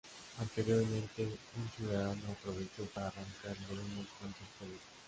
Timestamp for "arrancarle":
3.09-3.67